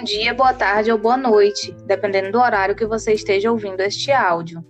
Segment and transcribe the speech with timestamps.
[0.00, 4.10] bom dia, boa tarde ou boa noite, dependendo do horário que você esteja ouvindo este
[4.10, 4.64] áudio.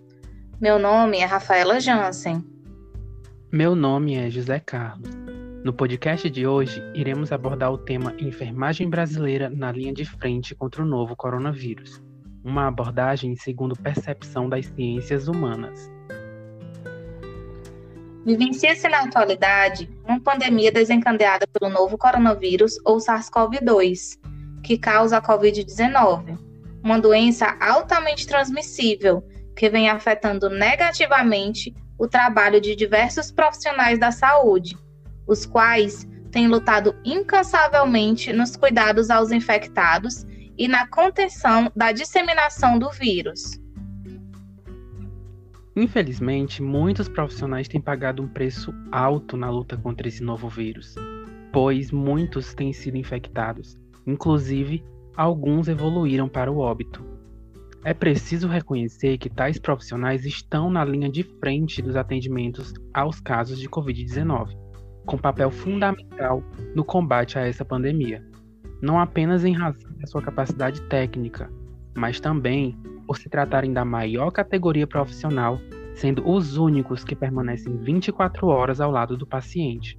[0.60, 2.44] Meu nome é Rafaela Jansen.
[3.52, 5.08] Meu nome é José Carlos.
[5.62, 10.82] No podcast de hoje, iremos abordar o tema Enfermagem brasileira na linha de frente contra
[10.82, 12.02] o novo coronavírus.
[12.42, 15.88] Uma abordagem segundo percepção das ciências humanas.
[18.26, 24.18] Vivencia-se na atualidade uma pandemia desencadeada pelo novo coronavírus ou SARS-CoV-2,
[24.62, 26.38] que causa a Covid-19,
[26.82, 29.22] uma doença altamente transmissível
[29.56, 34.76] que vem afetando negativamente o trabalho de diversos profissionais da saúde,
[35.26, 40.24] os quais têm lutado incansavelmente nos cuidados aos infectados
[40.56, 43.60] e na contenção da disseminação do vírus.
[45.76, 50.94] Infelizmente, muitos profissionais têm pagado um preço alto na luta contra esse novo vírus,
[51.52, 53.78] pois muitos têm sido infectados,
[54.10, 54.84] inclusive
[55.16, 57.04] alguns evoluíram para o óbito.
[57.84, 63.58] É preciso reconhecer que tais profissionais estão na linha de frente dos atendimentos aos casos
[63.58, 64.54] de Covid-19,
[65.06, 66.42] com papel fundamental
[66.74, 68.22] no combate a essa pandemia,
[68.82, 71.50] não apenas em razão da sua capacidade técnica,
[71.96, 75.58] mas também por se tratarem da maior categoria profissional,
[75.94, 79.98] sendo os únicos que permanecem 24 horas ao lado do paciente,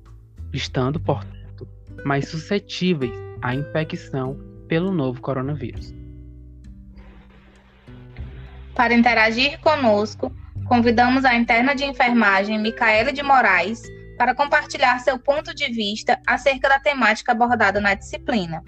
[0.54, 1.68] estando, portanto,
[2.06, 5.94] mais suscetíveis à infecção pelo novo coronavírus.
[8.76, 10.34] Para interagir conosco,
[10.66, 13.84] convidamos a interna de enfermagem Micaela de Moraes
[14.18, 18.64] para compartilhar seu ponto de vista acerca da temática abordada na disciplina.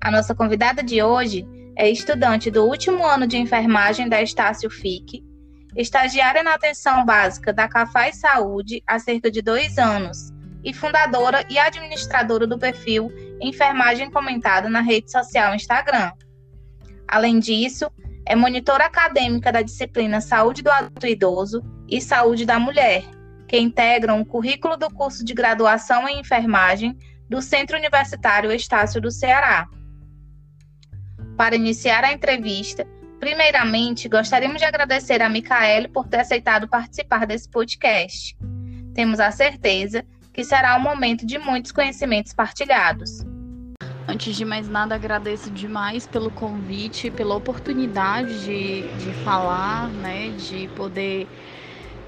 [0.00, 5.22] A nossa convidada de hoje é estudante do último ano de enfermagem da Estácio FIC,
[5.76, 10.34] estagiária na atenção básica da Cafaz Saúde há cerca de dois anos
[10.66, 13.08] e fundadora e administradora do perfil
[13.40, 16.10] Enfermagem Comentada na rede social Instagram.
[17.06, 17.88] Além disso,
[18.26, 23.04] é monitora acadêmica da disciplina Saúde do Adulto Idoso e Saúde da Mulher,
[23.46, 26.98] que integram o currículo do curso de graduação em enfermagem
[27.30, 29.68] do Centro Universitário Estácio do Ceará.
[31.36, 32.84] Para iniciar a entrevista,
[33.20, 38.36] primeiramente gostaríamos de agradecer a Micaele por ter aceitado participar desse podcast.
[38.94, 40.04] Temos a certeza
[40.36, 43.24] que será um momento de muitos conhecimentos partilhados.
[44.06, 50.68] Antes de mais nada, agradeço demais pelo convite, pela oportunidade de, de falar, né, de
[50.76, 51.26] poder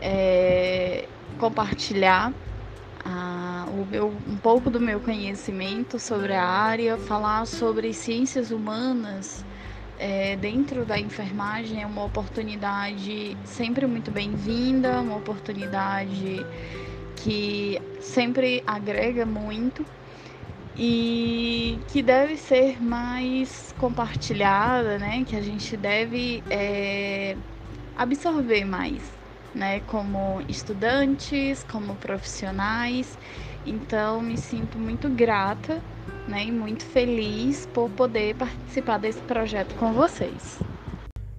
[0.03, 2.33] é, compartilhar
[3.69, 9.45] o meu, um pouco do meu conhecimento sobre a área, falar sobre ciências humanas
[9.99, 16.45] é, dentro da enfermagem é uma oportunidade sempre muito bem-vinda, uma oportunidade
[17.23, 19.85] que sempre agrega muito
[20.77, 25.25] e que deve ser mais compartilhada, né?
[25.27, 27.37] Que a gente deve é,
[27.97, 29.03] absorver mais
[29.55, 33.19] né, como estudantes, como profissionais.
[33.67, 35.83] Então, me sinto muito grata
[36.29, 40.59] né, e muito feliz por poder participar desse projeto com vocês.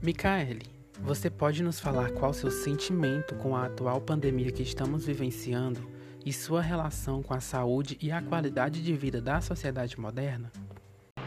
[0.02, 5.80] Micaele, você pode nos falar qual seu sentimento com a atual pandemia que estamos vivenciando
[6.26, 10.52] e sua relação com a saúde e a qualidade de vida da sociedade moderna?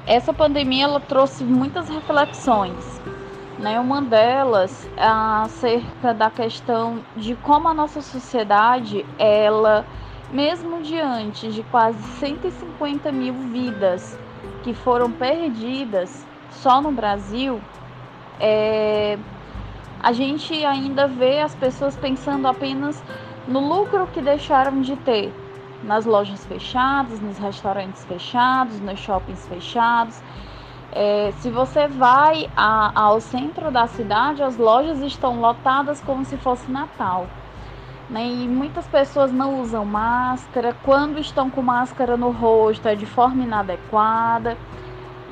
[0.06, 3.00] Essa pandemia ela trouxe muitas reflexões
[3.62, 3.78] né?
[3.78, 9.86] Uma delas é acerca da questão de como a nossa sociedade, ela,
[10.32, 14.18] mesmo diante de quase 150 mil vidas
[14.62, 17.60] que foram perdidas só no Brasil,
[18.40, 19.18] é,
[20.02, 23.02] a gente ainda vê as pessoas pensando apenas
[23.46, 25.32] no lucro que deixaram de ter
[25.82, 30.20] nas lojas fechadas, nos restaurantes fechados, nos shoppings fechados.
[30.90, 36.36] É, se você vai a, ao centro da cidade, as lojas estão lotadas como se
[36.36, 37.26] fosse Natal.
[38.10, 38.26] Né?
[38.26, 40.76] E muitas pessoas não usam máscara.
[40.82, 44.56] Quando estão com máscara no rosto, é de forma inadequada.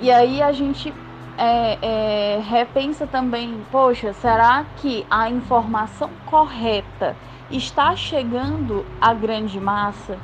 [0.01, 0.95] E aí a gente
[1.41, 7.17] é, é, repensa também: poxa, será que a informação correta
[7.51, 10.19] está chegando à grande massa?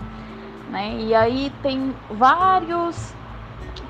[0.68, 0.96] Né?
[1.00, 3.14] E aí tem vários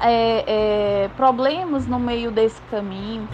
[0.01, 3.29] é, é, problemas no meio desse caminho,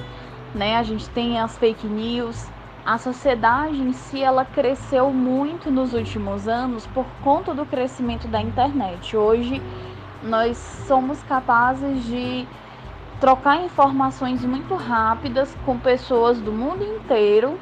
[0.54, 0.78] né?
[0.78, 2.48] A gente tem as fake news.
[2.84, 8.40] A sociedade em si ela cresceu muito nos últimos anos por conta do crescimento da
[8.40, 9.16] internet.
[9.16, 9.62] Hoje
[10.22, 10.56] nós
[10.88, 12.44] somos capazes de
[13.22, 17.56] trocar informações muito rápidas com pessoas do mundo inteiro,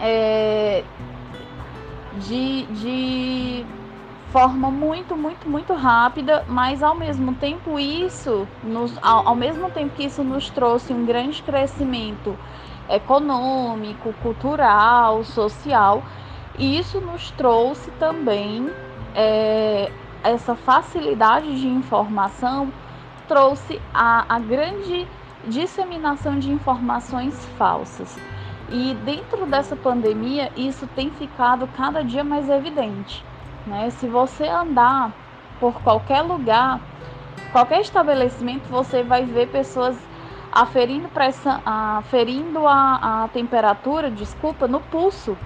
[0.00, 0.82] é,
[2.14, 3.64] de, de
[4.32, 9.94] forma muito, muito, muito rápida, mas ao mesmo tempo isso, nos, ao, ao mesmo tempo
[9.94, 12.36] que isso nos trouxe um grande crescimento
[12.88, 16.02] econômico, cultural, social,
[16.58, 18.68] isso nos trouxe também
[19.14, 19.88] é,
[20.24, 22.72] essa facilidade de informação,
[23.28, 25.06] trouxe a, a grande
[25.46, 28.18] disseminação de informações falsas.
[28.68, 33.24] E dentro dessa pandemia, isso tem ficado cada dia mais evidente.
[33.66, 33.90] Né?
[33.90, 35.12] Se você andar
[35.60, 36.80] por qualquer lugar,
[37.52, 39.96] qualquer estabelecimento, você vai ver pessoas
[40.52, 45.36] aferindo, pressão, aferindo a, a temperatura, desculpa, no pulso,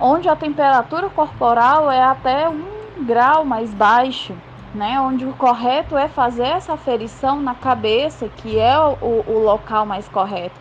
[0.00, 4.34] onde a temperatura corporal é até um grau mais baixo,
[4.74, 5.00] né?
[5.00, 10.08] Onde o correto é fazer essa aferição na cabeça, que é o, o local mais
[10.08, 10.60] correto.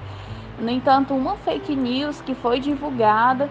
[0.60, 3.50] No entanto, uma fake news que foi divulgada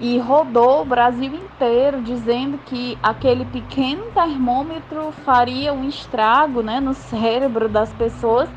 [0.00, 6.94] e rodou o Brasil inteiro dizendo que aquele pequeno termômetro faria um estrago né, no
[6.94, 8.48] cérebro das pessoas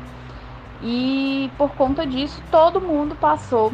[0.82, 3.72] e por conta disso todo mundo passou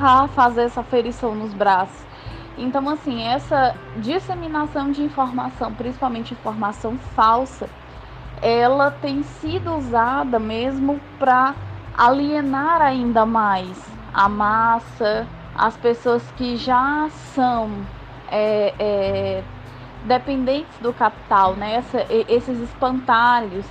[0.00, 2.11] a fazer essa ferição nos braços.
[2.56, 7.68] Então, assim, essa disseminação de informação, principalmente informação falsa,
[8.42, 11.54] ela tem sido usada mesmo para
[11.96, 13.78] alienar ainda mais
[14.12, 17.86] a massa, as pessoas que já são
[18.30, 19.44] é, é,
[20.04, 21.74] dependentes do capital, né?
[21.74, 23.66] Essa, esses espantalhos,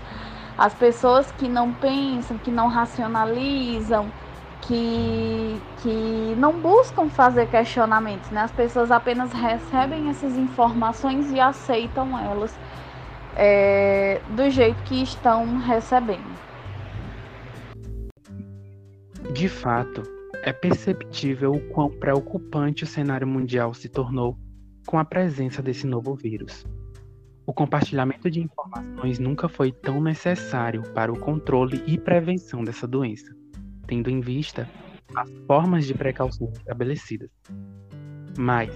[0.58, 4.12] as pessoas que não pensam, que não racionalizam,
[4.62, 8.42] que, que não buscam fazer questionamentos, né?
[8.42, 12.58] As pessoas apenas recebem essas informações e aceitam elas
[13.36, 16.40] é, do jeito que estão recebendo.
[19.34, 20.04] De fato,
[20.44, 24.38] é perceptível o quão preocupante o cenário mundial se tornou
[24.86, 26.66] com a presença desse novo vírus.
[27.46, 33.36] O compartilhamento de informações nunca foi tão necessário para o controle e prevenção dessa doença,
[33.92, 34.70] tendo em vista
[35.14, 37.30] as formas de precaução estabelecidas.
[38.38, 38.72] Mas,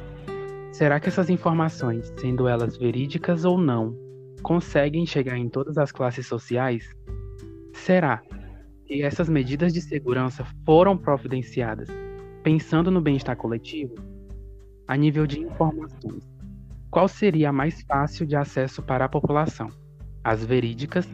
[0.74, 3.96] será que essas informações, sendo elas verídicas ou não,
[4.44, 6.94] conseguem chegar em todas as classes sociais?
[7.74, 8.22] Será
[8.90, 11.88] e essas medidas de segurança foram providenciadas
[12.44, 13.96] pensando no bem-estar coletivo,
[14.86, 16.30] a nível de informações,
[16.92, 19.70] qual seria a mais fácil de acesso para a população?
[20.24, 21.08] As verídicas,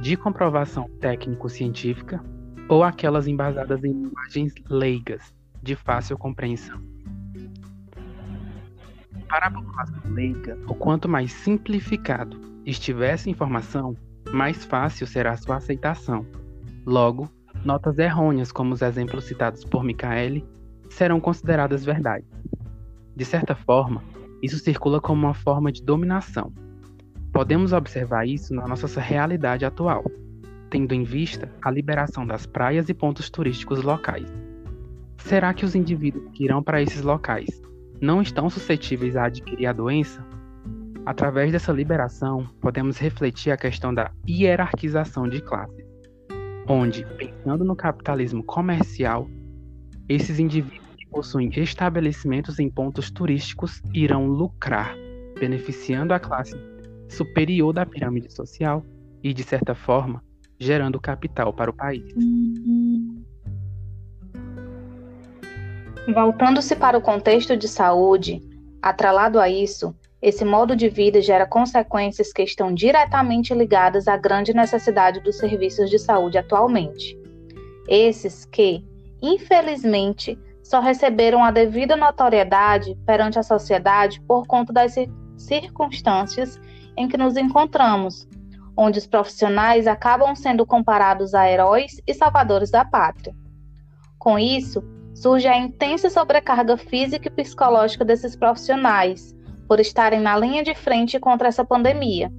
[0.00, 2.24] de comprovação técnico-científica,
[2.70, 6.80] ou aquelas embasadas em imagens leigas, de fácil compreensão?
[9.28, 13.94] Para a população leiga, o quanto mais simplificado estiver essa informação,
[14.32, 16.24] mais fácil será sua aceitação
[16.86, 17.30] Logo,
[17.64, 20.44] notas errôneas, como os exemplos citados por Michaele,
[20.88, 22.24] serão consideradas verdade.
[23.14, 24.02] De certa forma,
[24.42, 26.52] isso circula como uma forma de dominação.
[27.32, 30.04] Podemos observar isso na nossa realidade atual,
[30.70, 34.32] tendo em vista a liberação das praias e pontos turísticos locais.
[35.18, 37.60] Será que os indivíduos que irão para esses locais
[38.00, 40.24] não estão suscetíveis a adquirir a doença?
[41.04, 45.90] Através dessa liberação, podemos refletir a questão da hierarquização de classes
[46.70, 49.28] onde, pensando no capitalismo comercial,
[50.08, 54.94] esses indivíduos que possuem estabelecimentos em pontos turísticos irão lucrar,
[55.38, 56.56] beneficiando a classe
[57.08, 58.84] superior da pirâmide social
[59.20, 60.22] e, de certa forma,
[60.60, 62.14] gerando capital para o país.
[66.14, 68.42] Voltando-se para o contexto de saúde,
[68.82, 74.52] atrelado a isso, esse modo de vida gera consequências que estão diretamente ligadas à grande
[74.52, 77.18] necessidade dos serviços de saúde atualmente.
[77.88, 78.84] Esses que,
[79.22, 84.94] infelizmente, só receberam a devida notoriedade perante a sociedade por conta das
[85.38, 86.60] circunstâncias
[86.96, 88.28] em que nos encontramos,
[88.82, 93.34] onde os profissionais acabam sendo comparados a heróis e salvadores da pátria.
[94.18, 94.82] Com isso,
[95.14, 99.36] surge a intensa sobrecarga física e psicológica desses profissionais
[99.68, 102.32] por estarem na linha de frente contra essa pandemia.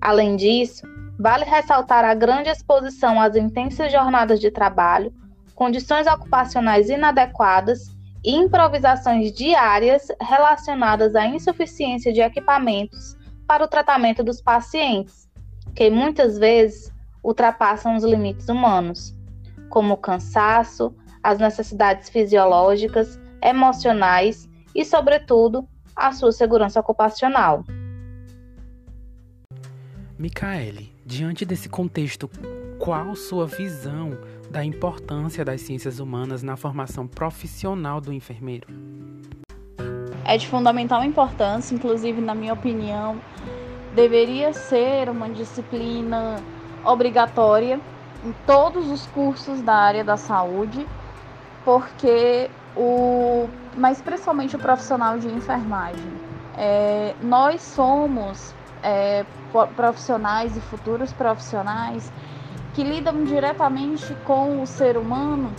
[0.00, 0.86] Além disso,
[1.18, 5.12] vale ressaltar a grande exposição às intensas jornadas de trabalho,
[5.52, 7.88] condições ocupacionais inadequadas
[8.24, 13.16] e improvisações diárias relacionadas à insuficiência de equipamentos
[13.48, 15.22] para o tratamento dos pacientes,
[15.74, 19.14] que muitas vezes ultrapassam os limites humanos,
[19.68, 27.64] como o cansaço, as necessidades fisiológicas, emocionais e, sobretudo, a sua segurança ocupacional.
[30.18, 32.30] Micaele, diante desse contexto,
[32.78, 34.18] qual sua visão
[34.50, 38.66] da importância das ciências humanas na formação profissional do enfermeiro?
[40.24, 43.20] é de fundamental importância, inclusive, na minha opinião,
[43.94, 46.36] deveria ser uma disciplina
[46.84, 47.80] obrigatória
[48.24, 50.86] em todos os cursos da área da saúde,
[51.64, 56.12] porque o, mas principalmente o profissional de enfermagem.
[56.56, 59.24] É, nós somos é,
[59.76, 62.12] profissionais e futuros profissionais
[62.74, 65.52] que lidam diretamente com o ser humano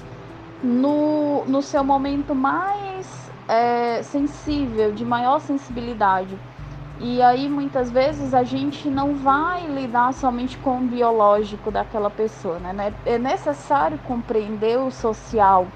[0.63, 6.37] no, no seu momento mais é, sensível, de maior sensibilidade.
[6.99, 12.59] E aí muitas vezes a gente não vai lidar somente com o biológico daquela pessoa,
[12.59, 12.93] né?
[13.05, 15.67] É necessário compreender o social,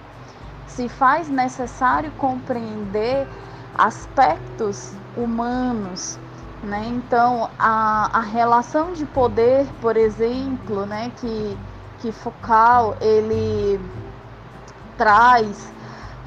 [0.67, 3.27] se faz necessário compreender
[3.75, 6.19] aspectos humanos,
[6.63, 6.85] né?
[6.87, 11.57] Então a, a relação de poder, por exemplo, né, que,
[11.99, 13.79] que Foucault ele
[14.97, 15.73] traz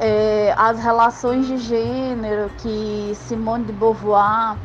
[0.01, 4.57] é, as relações de gênero que Simone de Beauvoir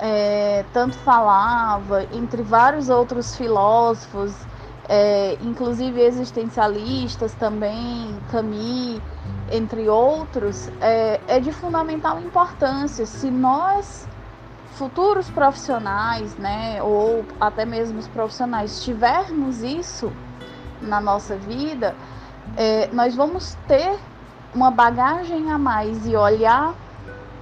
[0.00, 4.34] é, tanto falava, entre vários outros filósofos,
[4.88, 9.00] é, inclusive existencialistas também, Camus,
[9.52, 13.04] entre outros, é, é de fundamental importância.
[13.04, 14.08] Se nós,
[14.72, 20.10] futuros profissionais, né, ou até mesmo os profissionais, tivermos isso
[20.80, 21.94] na nossa vida,
[22.56, 23.98] é, nós vamos ter
[24.54, 26.74] uma bagagem a mais e olhar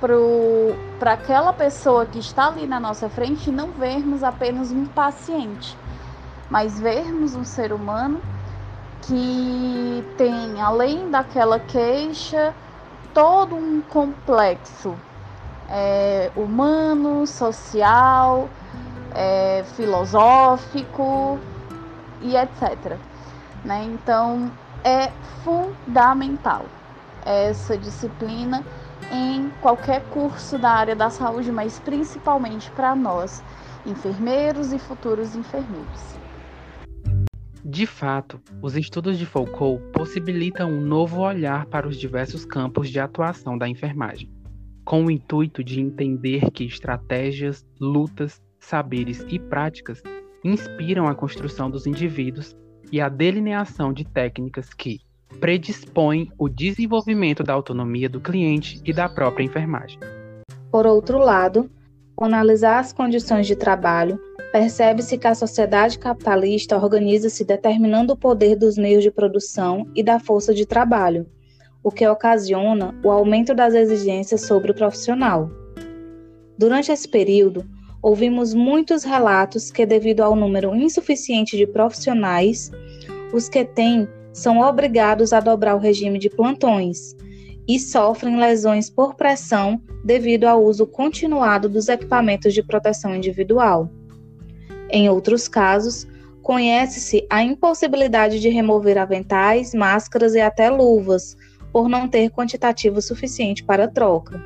[0.00, 5.76] para aquela pessoa que está ali na nossa frente não vermos apenas um paciente,
[6.48, 8.20] mas vermos um ser humano
[9.02, 12.54] que tem, além daquela queixa,
[13.12, 14.94] todo um complexo
[15.68, 18.48] é, humano, social,
[19.14, 21.38] é, filosófico
[22.20, 22.96] e etc.
[23.64, 23.84] Né?
[23.84, 24.50] Então
[24.84, 25.10] é
[25.42, 26.64] fundamental
[27.24, 28.64] essa disciplina
[29.12, 33.42] em qualquer curso da área da saúde, mas principalmente para nós,
[33.86, 36.18] enfermeiros e futuros enfermeiros.
[37.64, 42.98] De fato, os estudos de Foucault possibilitam um novo olhar para os diversos campos de
[42.98, 44.30] atuação da enfermagem,
[44.84, 50.02] com o intuito de entender que estratégias, lutas, saberes e práticas
[50.42, 52.56] inspiram a construção dos indivíduos
[52.90, 55.00] e a delineação de técnicas que,
[55.40, 59.98] predispõe o desenvolvimento da autonomia do cliente e da própria enfermagem.
[60.70, 61.70] Por outro lado,
[62.16, 64.18] ao analisar as condições de trabalho,
[64.50, 70.18] percebe-se que a sociedade capitalista organiza-se determinando o poder dos meios de produção e da
[70.18, 71.26] força de trabalho,
[71.82, 75.50] o que ocasiona o aumento das exigências sobre o profissional.
[76.58, 77.64] Durante esse período,
[78.02, 82.70] ouvimos muitos relatos que, devido ao número insuficiente de profissionais,
[83.32, 84.08] os que têm
[84.38, 87.14] são obrigados a dobrar o regime de plantões
[87.66, 93.90] e sofrem lesões por pressão devido ao uso continuado dos equipamentos de proteção individual.
[94.90, 96.06] Em outros casos,
[96.42, 101.36] conhece-se a impossibilidade de remover aventais, máscaras e até luvas,
[101.70, 104.42] por não ter quantitativo suficiente para troca.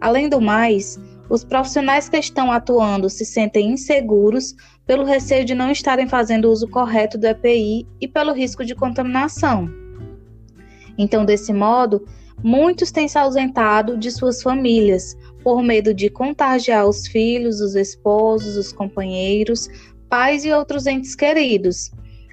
[0.00, 4.54] Além do mais, os profissionais que estão atuando se sentem inseguros
[4.86, 9.68] pelo receio de não estarem fazendo uso correto do EPI e pelo risco de contaminação.
[10.98, 12.06] Então, desse modo,
[12.42, 18.56] muitos têm se ausentado de suas famílias por medo de contagiar os filhos, os esposos,
[18.56, 19.68] os companheiros,
[20.08, 21.90] pais e outros entes queridos.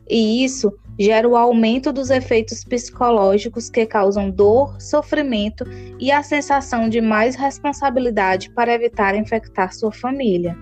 [0.09, 5.65] E isso gera o aumento dos efeitos psicológicos que causam dor, sofrimento
[5.99, 10.55] e a sensação de mais responsabilidade para evitar infectar sua família.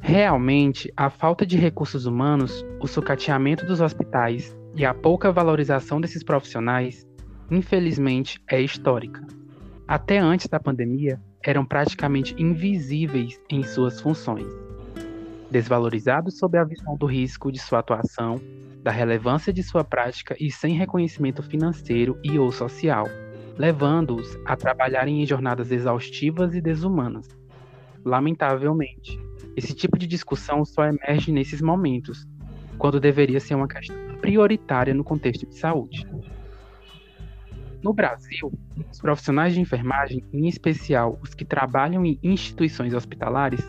[0.00, 6.24] Realmente, a falta de recursos humanos, o sucateamento dos hospitais e a pouca valorização desses
[6.24, 7.06] profissionais,
[7.50, 9.24] infelizmente, é histórica.
[9.86, 14.46] Até antes da pandemia, eram praticamente invisíveis em suas funções.
[15.50, 18.40] Desvalorizados sob a visão do risco de sua atuação,
[18.82, 23.06] da relevância de sua prática e sem reconhecimento financeiro e ou social,
[23.58, 27.39] levando-os a trabalharem em jornadas exaustivas e desumanas.
[28.04, 29.20] Lamentavelmente,
[29.56, 32.26] esse tipo de discussão só emerge nesses momentos,
[32.78, 36.06] quando deveria ser uma questão prioritária no contexto de saúde.
[37.82, 38.52] No Brasil,
[38.90, 43.60] os profissionais de enfermagem, em especial os que trabalham em instituições hospitalares,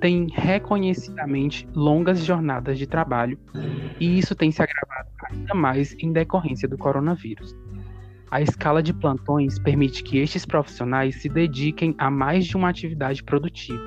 [0.00, 3.38] têm reconhecidamente longas jornadas de trabalho
[3.98, 7.54] e isso tem se agravado ainda mais em decorrência do coronavírus.
[8.30, 13.22] A escala de plantões permite que estes profissionais se dediquem a mais de uma atividade
[13.22, 13.82] produtiva,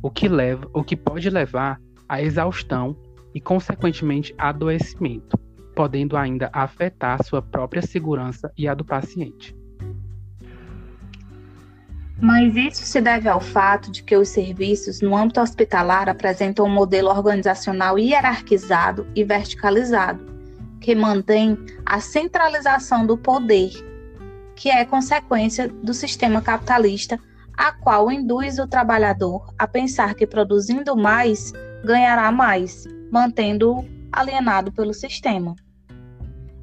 [0.00, 2.96] o que, leva, o que pode levar à exaustão
[3.34, 5.36] e, consequentemente, adoecimento,
[5.74, 9.56] podendo ainda afetar sua própria segurança e a do paciente.
[12.20, 16.70] Mas isso se deve ao fato de que os serviços no âmbito hospitalar apresentam um
[16.70, 20.27] modelo organizacional hierarquizado e verticalizado,
[20.80, 23.70] que mantém a centralização do poder,
[24.54, 27.18] que é consequência do sistema capitalista,
[27.56, 31.52] a qual induz o trabalhador a pensar que produzindo mais
[31.84, 35.54] ganhará mais, mantendo-o alienado pelo sistema.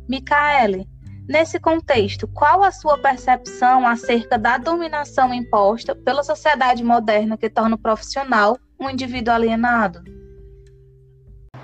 [0.07, 0.87] Micaele,
[1.27, 7.75] nesse contexto, qual a sua percepção acerca da dominação imposta pela sociedade moderna que torna
[7.75, 10.14] o profissional um indivíduo alienado?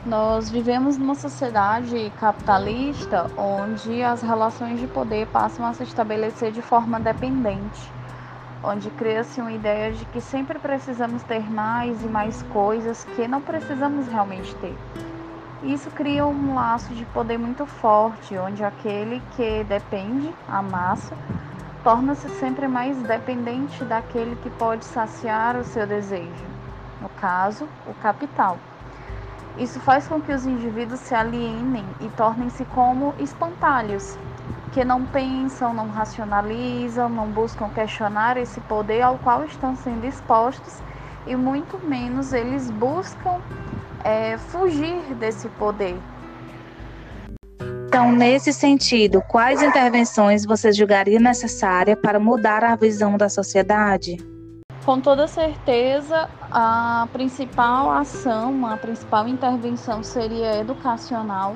[0.06, 6.60] Nós vivemos numa sociedade capitalista onde as relações de poder passam a se estabelecer de
[6.60, 7.94] forma dependente,
[8.64, 13.42] onde cria-se uma ideia de que sempre precisamos ter mais e mais coisas que não
[13.42, 14.76] precisamos realmente ter.
[15.62, 21.16] Isso cria um laço de poder muito forte, onde aquele que depende, a massa,
[21.84, 26.46] torna-se sempre mais dependente daquele que pode saciar o seu desejo,
[27.00, 28.58] no caso, o capital.
[29.58, 34.18] Isso faz com que os indivíduos se alienem e tornem-se como espantalhos,
[34.72, 40.82] que não pensam, não racionalizam, não buscam questionar esse poder ao qual estão sendo expostos
[41.28, 43.40] e muito menos eles buscam
[44.04, 45.96] é, fugir desse poder.
[47.88, 54.18] Então, nesse sentido, quais intervenções você julgaria necessária para mudar a visão da sociedade?
[54.86, 61.56] Com toda certeza, a principal ação, a principal intervenção seria educacional.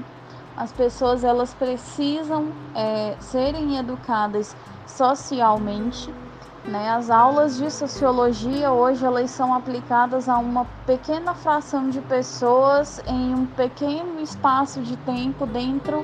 [0.56, 4.56] As pessoas elas precisam é, serem educadas
[4.88, 6.14] socialmente
[6.68, 6.90] né?
[6.90, 13.34] As aulas de sociologia hoje elas são aplicadas a uma pequena fração de pessoas em
[13.34, 16.04] um pequeno espaço de tempo dentro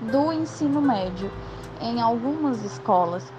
[0.00, 1.30] do ensino médio,
[1.80, 3.32] em algumas escolas.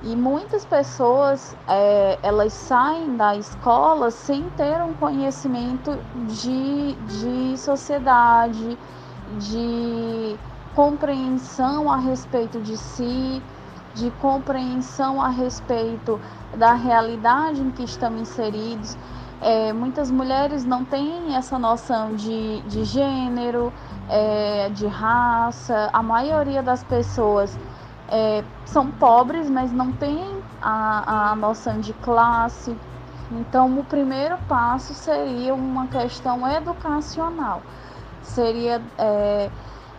[0.00, 8.78] E muitas pessoas é, elas saem da escola sem ter um conhecimento de, de sociedade,
[9.40, 10.38] de
[10.72, 13.42] compreensão a respeito de si,
[13.92, 16.20] de compreensão a respeito
[16.56, 18.96] da realidade em que estão inseridos.
[19.40, 23.72] É, muitas mulheres não têm essa noção de, de gênero,
[24.08, 25.90] é, de raça.
[25.92, 27.58] A maioria das pessoas
[28.08, 32.76] é, são pobres, mas não têm a, a noção de classe.
[33.30, 37.60] Então, o primeiro passo seria uma questão educacional,
[38.22, 39.50] seria é,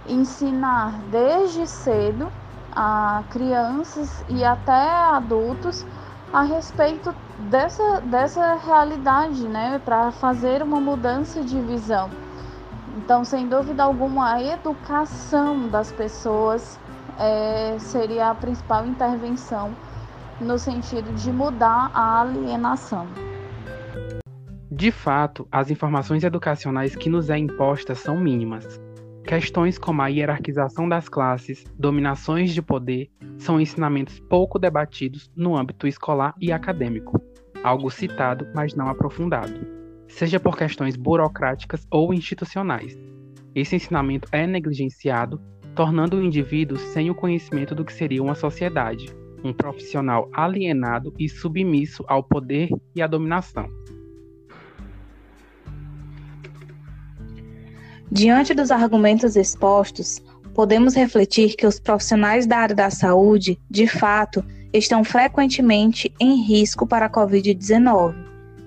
[0.07, 2.31] ensinar desde cedo
[2.75, 5.85] a crianças e até adultos
[6.33, 7.13] a respeito
[7.49, 12.09] dessa, dessa realidade, né, para fazer uma mudança de visão.
[12.97, 16.79] Então, sem dúvida alguma, a educação das pessoas
[17.19, 19.75] é, seria a principal intervenção
[20.39, 23.07] no sentido de mudar a alienação.
[24.71, 28.79] De fato, as informações educacionais que nos é impostas são mínimas.
[29.25, 35.85] Questões como a hierarquização das classes, dominações de poder, são ensinamentos pouco debatidos no âmbito
[35.85, 37.21] escolar e acadêmico,
[37.63, 39.67] algo citado, mas não aprofundado,
[40.07, 42.97] seja por questões burocráticas ou institucionais.
[43.53, 45.41] Esse ensinamento é negligenciado,
[45.79, 51.29] tornando o indivíduo sem o conhecimento do que seria uma sociedade, um profissional alienado e
[51.29, 53.65] submisso ao poder e à dominação.
[58.11, 60.21] Diante dos argumentos expostos,
[60.53, 66.85] podemos refletir que os profissionais da área da saúde, de fato, estão frequentemente em risco
[66.85, 68.15] para a Covid-19,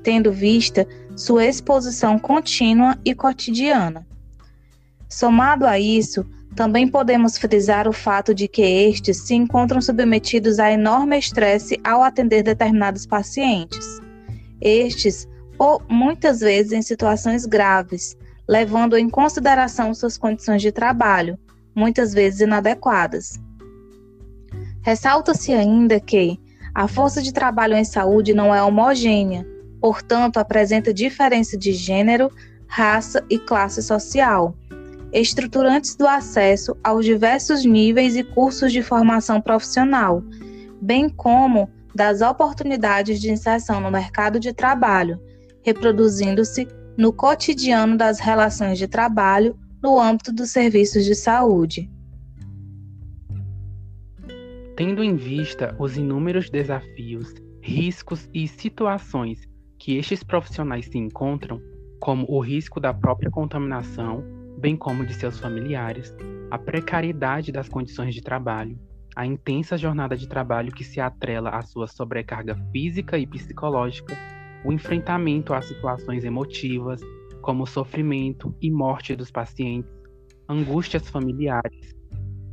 [0.03, 4.11] tendo vista sua exposição contínua e cotidiana.
[5.13, 6.25] Somado a isso,
[6.57, 12.03] também podemos frisar o fato de que estes se encontram submetidos a enorme estresse ao
[12.03, 14.01] atender determinados pacientes.
[14.59, 18.17] Estes, ou muitas vezes em situações graves,
[18.49, 21.39] levando em consideração suas condições de trabalho,
[21.75, 23.39] muitas vezes inadequadas.
[24.81, 26.41] Ressalta-se ainda que
[26.75, 29.47] a força de trabalho em saúde não é homogênea,
[29.79, 32.31] portanto, apresenta diferença de gênero,
[32.67, 34.57] raça e classe social,
[35.13, 40.23] estruturantes do acesso aos diversos níveis e cursos de formação profissional,
[40.81, 45.21] bem como das oportunidades de inserção no mercado de trabalho,
[45.63, 51.91] reproduzindo-se no cotidiano das relações de trabalho no âmbito dos serviços de saúde.
[54.77, 59.47] Tendo em vista os inúmeros desafios, riscos e situações
[59.79, 61.61] que estes profissionais se encontram,
[62.01, 64.25] como o risco da própria contaminação,
[64.63, 66.15] bem como de seus familiares,
[66.49, 68.79] a precariedade das condições de trabalho,
[69.17, 74.17] a intensa jornada de trabalho que se atrela à sua sobrecarga física e psicológica,
[74.65, 77.01] o enfrentamento às situações emotivas,
[77.41, 79.93] como o sofrimento e morte dos pacientes,
[80.49, 81.93] angústias familiares.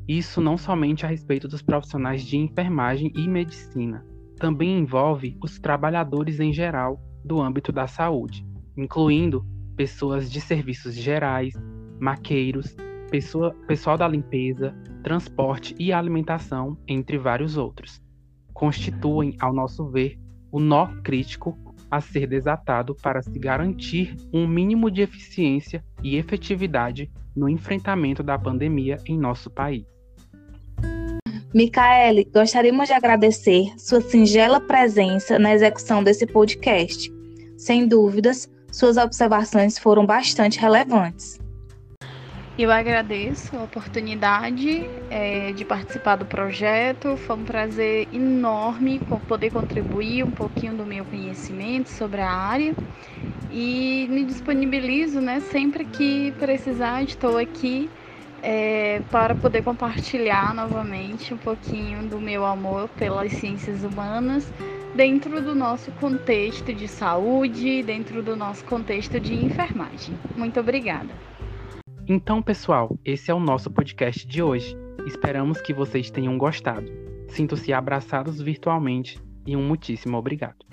[0.08, 4.04] Isso não somente a respeito dos profissionais de enfermagem e medicina,
[4.40, 8.44] também envolve os trabalhadores em geral do âmbito da saúde,
[8.76, 9.46] incluindo
[9.76, 11.54] pessoas de serviços gerais,
[12.00, 12.76] maqueiros,
[13.10, 18.02] pessoa, pessoal da limpeza, transporte e alimentação, entre vários outros.
[18.54, 20.18] Constituem, ao nosso ver,
[20.52, 21.58] o nó crítico
[21.90, 28.38] a ser desatado para se garantir um mínimo de eficiência e efetividade no enfrentamento da
[28.38, 29.86] pandemia em nosso país.
[31.54, 37.12] Micaele, gostaríamos de agradecer sua singela presença na execução desse podcast.
[37.58, 41.40] Sem dúvidas, suas observações foram bastante relevantes.
[42.60, 47.16] Eu agradeço a oportunidade é, de participar do projeto.
[47.16, 52.76] Foi um prazer enorme poder contribuir um pouquinho do meu conhecimento sobre a área
[53.50, 57.90] e me disponibilizo, né, sempre que precisar, estou aqui
[58.44, 64.52] é, para poder compartilhar novamente um pouquinho do meu amor pelas ciências humanas
[64.94, 70.14] dentro do nosso contexto de saúde, dentro do nosso contexto de enfermagem.
[70.36, 71.39] Muito obrigada.
[72.12, 74.76] Então, pessoal, esse é o nosso podcast de hoje.
[75.06, 76.92] Esperamos que vocês tenham gostado.
[77.28, 80.66] Sinto-se abraçados virtualmente e um muitíssimo obrigado.